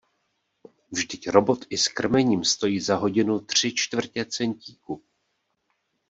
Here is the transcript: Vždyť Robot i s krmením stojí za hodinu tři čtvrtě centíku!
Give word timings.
Vždyť 0.91 1.29
Robot 1.29 1.65
i 1.69 1.77
s 1.77 1.85
krmením 1.87 2.43
stojí 2.43 2.79
za 2.81 2.95
hodinu 2.95 3.39
tři 3.39 3.73
čtvrtě 3.75 4.25
centíku! 4.25 5.03